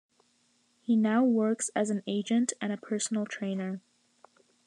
[0.81, 3.81] He now works as an Agent and a personal trainer.